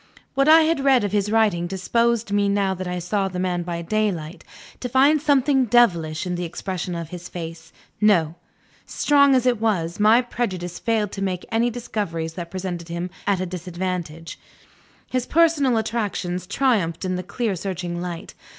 What 0.33 0.49
I 0.49 0.61
had 0.61 0.79
read 0.83 1.03
of 1.03 1.11
his 1.11 1.29
writing 1.31 1.67
disposed 1.67 2.31
me, 2.31 2.49
now 2.49 2.73
that 2.73 2.87
I 2.87 2.97
saw 2.97 3.27
the 3.27 3.37
man 3.37 3.61
by 3.61 3.83
daylight, 3.83 4.43
to 4.79 4.89
find 4.89 5.21
something 5.21 5.65
devilish 5.65 6.25
in 6.25 6.33
the 6.33 6.43
expression 6.43 6.95
of 6.95 7.09
his 7.09 7.29
face. 7.29 7.71
No! 8.01 8.33
strong 8.87 9.35
as 9.35 9.45
it 9.45 9.61
was, 9.61 9.99
my 9.99 10.23
prejudice 10.23 10.79
failed 10.79 11.11
to 11.11 11.21
make 11.21 11.45
any 11.51 11.69
discoveries 11.69 12.33
that 12.33 12.49
presented 12.49 12.87
him 12.89 13.11
at 13.27 13.39
a 13.41 13.45
disadvantage. 13.45 14.39
His 15.11 15.27
personal 15.27 15.77
attractions 15.77 16.47
triumphed 16.47 17.05
in 17.05 17.15
the 17.15 17.21
clear 17.21 17.55
searching 17.55 18.01
light. 18.01 18.33